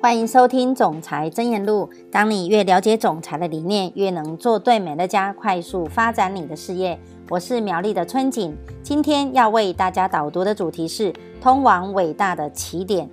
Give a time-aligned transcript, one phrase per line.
[0.00, 1.90] 欢迎收听《总裁真言录》。
[2.08, 6.96] 当你越了解总裁的理念，越能做对美乐家，快速发展你的事业。
[7.28, 13.10] 我是苗栗的春景，今天要为大家导读的主题是通往伟大的起点。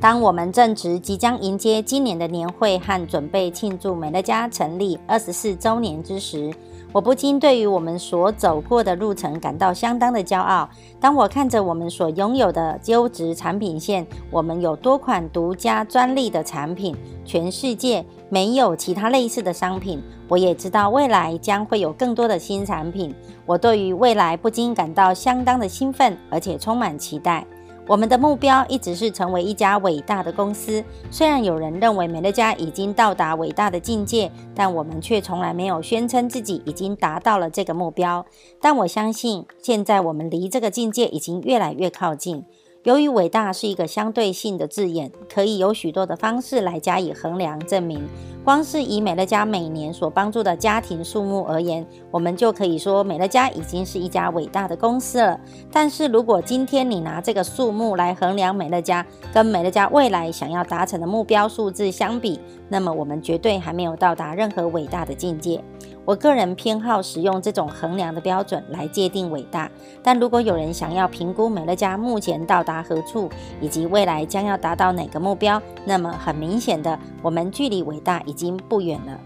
[0.00, 6.54] 当我们正值即将迎接今年的年会和准备庆祝美乐家成立二十四周年之时，
[6.96, 10.66] 我不禁对于我们所走过的路程感到相当的骄傲。
[10.98, 20.02] 当我看着我们所拥有的优质产品线，我们有多款独家专利的产品，全世界没有其他类似的商品。
[20.26, 23.14] 我也知道未来将会有更多的新产品。
[23.44, 27.46] 我对于未来不禁感到相当的兴奋，而且充满期待。
[27.88, 30.82] 我们的目标一直是成为一家伟大的公司。
[31.08, 38.26] 虽然有人认为美乐家已经到达伟大的境界，但我们却从来没有宣称自己已经达到了这个目标。
[38.60, 42.44] 但我相信，现在我们离这个境界已经越来越靠近。
[42.86, 48.06] 由于伟大是一个相对性的字眼，可以有许多的方式来加以衡量证明。
[48.44, 55.40] 光是以美乐家每年所帮助的家庭数目而言，我们就可以说美乐家已经是一家伟大的公司了。
[55.72, 62.38] 但是如果今天你拿这个数目来衡量美乐家，跟美乐家未来想要达成的目标数字相比，
[62.68, 65.60] 那么我们绝对还没有到达任何伟大的境界。
[66.06, 69.68] 我个人偏好使用这种衡量的标准来界定伟大，
[70.04, 73.28] 但如果有人想要评估美乐家目前到达何处，
[73.60, 79.20] 以及未来将要达到哪个目标，那么很明显的，我们距离伟大已经不远了。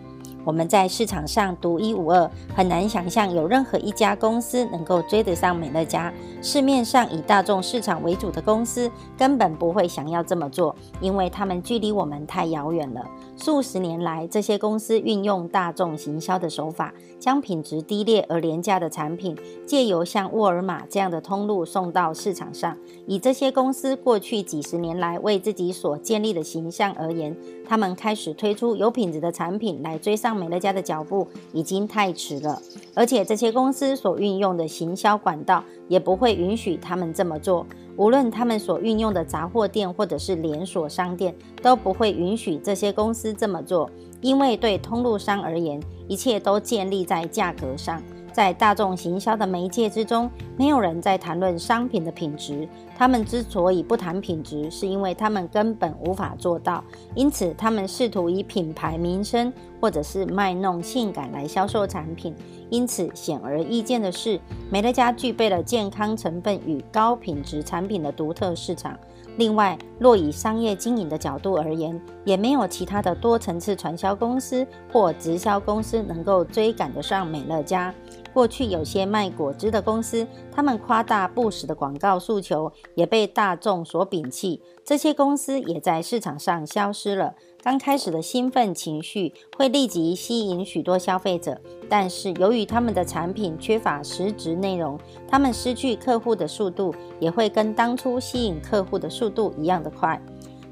[0.44, 6.12] 我们在市场上独一无二，很难想象有任何一家公司能够追得上美乐家。
[6.42, 13.04] 市面上以大众市场为主的公司根本不会想要这么做，因为他们距离我们太遥远了。
[13.36, 22.76] 数十年来，这些公司运用大众行销的手法，将品质低劣而廉价的产品借由像沃尔玛这样的通路送到市场上。
[23.06, 27.36] 以这些公司过去几十年来为自己所建立的形象而言，
[27.68, 32.60] 他们开始推出有品质的产品来追上美乐家的脚步，已经太迟了。
[32.94, 37.66] 而且，这些公司所运用的行销管道也不会允许他们这么做。
[37.96, 43.90] 无论他们所运用的杂货店或者是连锁商店，都不会允许这些公司这么做，
[44.22, 48.02] 因为对通路商而言，一切都建立在价格上。
[48.32, 52.68] 在大众行销的媒介之中，没有人在谈论商品的品质。
[52.96, 56.84] 他们之所以不谈品质，是因为他们根本无法做到。
[57.14, 62.34] 因此，他们试图以品牌名声或者是卖弄性感来销售产品。
[62.68, 64.38] 因此，显而易见的是，
[64.70, 68.96] 美乐家具备了健康成分与高品质产品的独特市场。
[69.36, 77.94] 另外，若以商业经营的角度而言，也没有其他的多层次传销公司或直销公司能够追赶得上美乐家。
[78.32, 84.60] 过去有些卖果汁的公司，他们夸大不实的广告诉求，也被大众所摒弃。
[84.84, 87.34] 这些公司也在市场上消失了。
[87.62, 91.60] 刚开始的兴奋情绪会立即吸引许多消费者，
[91.90, 94.98] 但是由于他们的产品缺乏实质内容，
[95.28, 100.20] 他们失去客户的速度也会跟当初吸引客户的速度一样的快。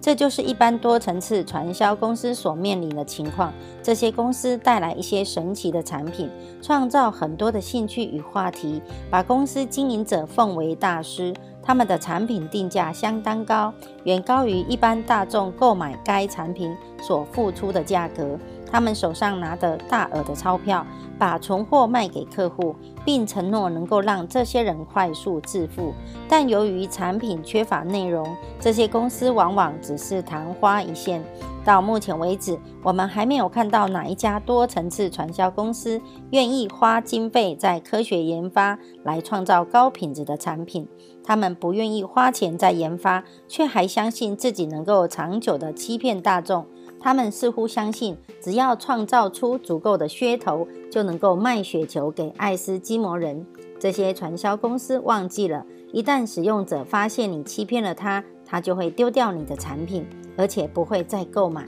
[0.00, 3.52] 这就是一般多层次传销公司所面临的情况。
[3.82, 6.30] 这些公司带来一些神奇的产品，
[6.62, 11.34] 创造很多的兴趣与话题，把公司经营者奉为大师。
[11.60, 13.70] 他们的产品定价相当高，
[14.04, 18.38] 远高于一般大众购买该产品所付出的价格。
[18.70, 20.86] 他们手上拿着大额的钞票，
[21.18, 22.74] 把存货卖给客户，
[23.04, 25.94] 并承诺能够让这些人快速致富。
[26.28, 28.26] 但由于产品缺乏内容，
[28.60, 31.22] 这些公司往往只是昙花一现。
[31.64, 40.88] 到目前为止，我们还没有看到哪一家多层次传销公司愿意花经费在科学研发来创造高品质的产品。
[41.22, 46.64] 他们不愿意花钱在研发，却还相信自己能够长久的欺骗大众。
[47.00, 53.46] 他们似乎相信，只要创造出足够的噱头，就能够卖雪球给爱斯基摩人。
[53.78, 60.06] 这些传销公司忘记了，一旦使用者发现你欺骗了他，他就会丢掉你的产品。
[60.40, 61.66] 而且不会再购买，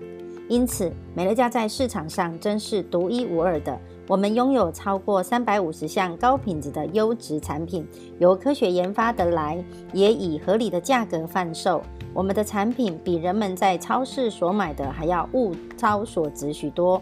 [0.48, 3.76] 因此美乐家在市场上真是独一无二的。
[4.06, 7.84] 我们拥有超过三百五十项高品质的优质产品，
[8.20, 9.60] 由科学研发得来，
[9.92, 11.82] 也以合理的价格贩售。
[12.12, 17.00] 我们的产品比人们在超市所买的还要物超所值许多。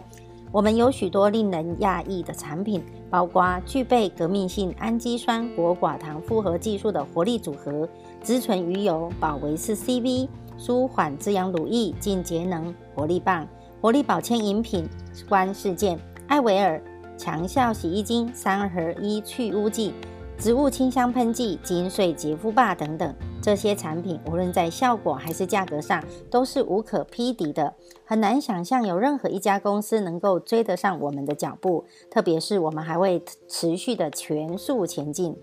[0.51, 7.87] 我们有许多令人讶异的产品，包括具备革命性氨基酸果寡糖复合技术的活力组合、
[8.23, 10.27] 植醇鱼油、保维斯 CV。
[10.57, 13.47] 舒缓滋养乳液、净节能活力棒、
[13.79, 14.85] 活力保鲜饮品、
[15.29, 15.97] 观世界、
[16.27, 16.83] 艾维尔
[17.17, 19.93] 强效洗衣精三合一去污剂、
[20.37, 23.15] 植物清香喷剂、精粹洁肤霸等等。
[23.49, 27.73] 这些产品无论在效果还是价格上都是无可匹敌的，
[28.05, 31.83] 很难想象有任何一家公司能够追得上我们的脚步。
[32.11, 35.35] 特别是我们还会持续的全速前进。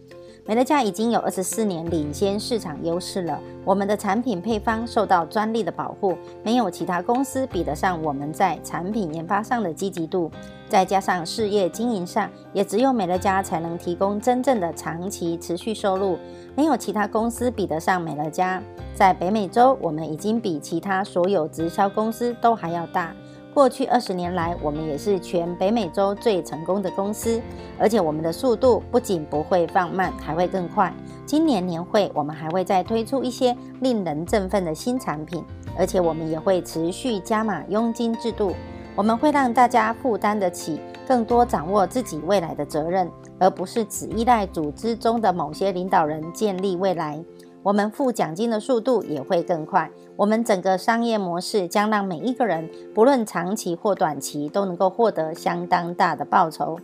[0.48, 10.30] 美乐家已经有二十四年领先市场优势了，我们的产品配方受到专利的保护，没有其他公司比得上我们在产品研发上的积极度。
[10.68, 16.16] 再加上事业经营上，也只有美乐家才能提供真正的长期持续收入，
[16.54, 18.62] 没有其他公司比得上美乐家。
[18.94, 23.12] 在北美洲，我们已经比其他所有直销公司都还要大。
[23.56, 27.40] 过去二十年来，我们也是全北美洲最成功的公司，
[27.78, 30.92] 而且我们的速度不仅不会放慢，还会更快。
[31.24, 35.42] 今年年会，我们还会再推出一些令人振奋的新产品，
[35.74, 38.52] 而且我们也会持续加码佣金制度。
[38.94, 47.24] 我们会让大家负担得起，更多掌握自己未来的责任，而不是只依赖组织中的某些领导人建立未来。
[47.66, 49.90] 我们付奖金的速度也会更快。
[50.14, 56.78] 我们整个商业模式将让每一个人，不论长期或短期，都能够获得相当大的报酬。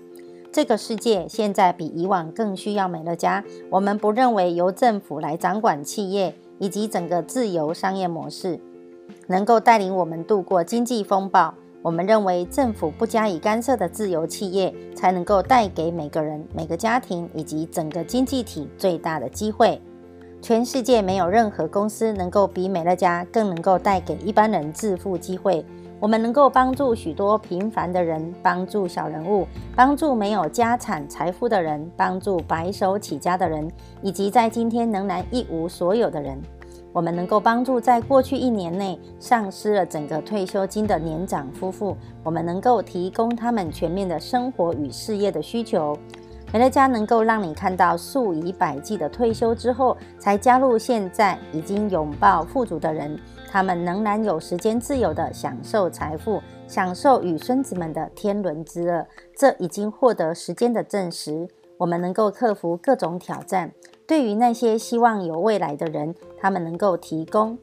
[0.50, 3.44] 这个世界现在比以往更需要美乐家。
[3.70, 8.58] 我们不认为由政府来掌管企业以及整个自由商业模式
[9.28, 11.54] 能够带领我们度过经济风暴。
[11.80, 19.80] 我们认为政府不加以干涉的自由企业才能够带给每个人、每个家庭以及整个经济体最大的机会。
[20.42, 25.64] 全世界没有任何公司能够比美乐家更能够带给一般人致富机会。
[26.00, 29.46] 我们能够帮助许多平凡的人，帮助小人物，
[29.76, 33.70] 帮助没有家产财富的人，帮助白手起家的人，
[34.02, 36.36] 以及在今天仍然一无所有的人。
[36.92, 41.96] 我们能够帮助在过去一年内丧失了整个退休金的年长夫妇。
[42.24, 45.96] 我们能够提供他们全面的生活与事业的需求。
[46.52, 53.18] 美乐家能够让你看到数以百计的退休之后才加入，现在已经拥抱富足的人，
[53.50, 59.06] 他们仍然有时间自由的享受财富，享受与孙子们的天伦之乐。
[59.34, 61.48] 这已经获得时间的证实。
[61.78, 63.72] 我们能够克服各种挑战。
[64.06, 67.56] 对于那些希望有未来的人，他们能够提供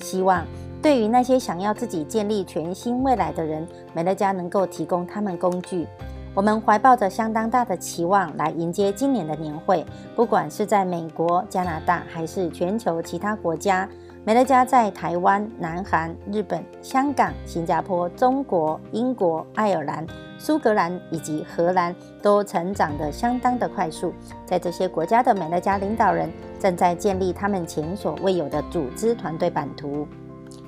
[0.00, 0.42] 希望；
[0.80, 5.86] 对于那些想要自己建立全新未来的人，美乐家能够提供他们工具。
[6.34, 9.86] 我们怀抱着相当大的期望来迎接今年的年会，
[10.16, 13.88] 不管是在美国、加拿大还是全球其他国家，
[14.24, 20.04] 美乐家在台湾、南韩、日本、香港、新加坡、中国、英国、爱尔兰、
[20.36, 24.12] 苏格兰以及荷兰都成长得相当的快速。
[24.44, 26.28] 在这些国家的美乐家领导人
[26.58, 30.04] 正在建立他们前所未有的组织团队版图。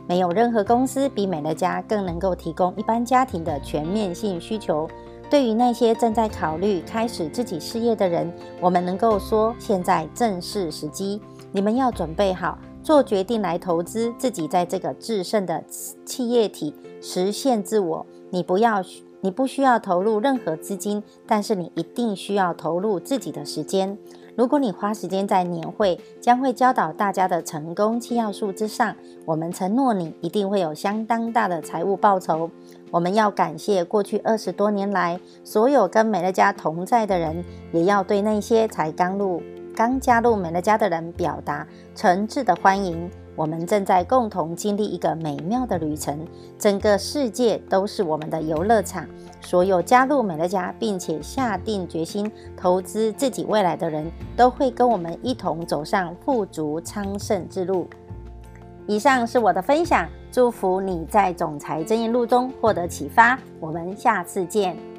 [0.08, 4.88] 没有任何公司比美乐家更能够提供一般家庭的全面性需求。
[5.28, 11.20] 对于那些正在考虑开始自己事业的人，我们能够说，现在正是时机。
[11.52, 15.64] 你们要准备好做决定来投资自己在这个制胜的
[16.05, 18.06] 企业体，实现自我。
[18.36, 18.84] 你不要，
[19.22, 23.96] 你不需要投入任何资金，但是你一定需要投入自己的时间。
[24.36, 28.94] 如果你花时间在年会，将会教导大家的成功七要素之上，
[29.24, 32.50] 我们承诺你一定会有相当大的财务报酬。
[32.90, 37.42] 我们要感谢过去二十多年来所有跟美乐家同在的人，
[37.72, 39.42] 也要对那些才刚入、
[39.74, 43.10] 刚加入美乐家的人表达诚挚的欢迎。
[43.36, 46.26] 我们正在共同经历一个美妙的旅程，
[46.58, 49.06] 整个世界都是我们的游乐场。
[49.43, 57.86] 所有加入美乐家并且下定决心投资自己未来的人，都会跟我们一同走上富足昌盛之路。
[58.86, 63.38] 以上是我的分享，祝福你在总裁真言录中获得启发。
[63.60, 64.95] 我们下次见。